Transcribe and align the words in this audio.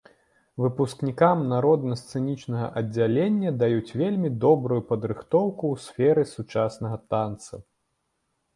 Выпускнікам 0.61 1.43
народна-сцэнічнага 1.53 2.71
аддзялення 2.81 3.51
даюць 3.65 3.95
вельмі 4.03 4.29
добрую 4.47 4.81
падрыхтоўку 4.89 5.63
ў 5.77 5.87
сферы 5.87 6.23
сучаснага 6.35 6.97
танца. 7.17 7.53